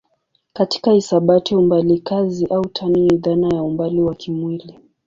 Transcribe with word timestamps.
Katika 0.53 0.91
hisabati 0.91 1.55
umbali 1.55 1.99
kazi 1.99 2.45
au 2.45 2.65
tani 2.65 3.01
ni 3.01 3.17
dhana 3.17 3.55
ya 3.55 3.63
umbali 3.63 4.01
wa 4.01 4.15
kimwili. 4.15 4.79